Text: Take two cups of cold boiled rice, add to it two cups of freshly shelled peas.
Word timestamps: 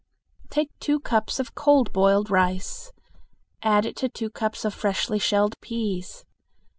Take 0.49 0.71
two 0.79 0.99
cups 0.99 1.39
of 1.39 1.53
cold 1.53 1.93
boiled 1.93 2.31
rice, 2.31 2.91
add 3.61 3.83
to 3.97 4.05
it 4.07 4.13
two 4.15 4.31
cups 4.31 4.65
of 4.65 4.73
freshly 4.73 5.19
shelled 5.19 5.61
peas. 5.61 6.25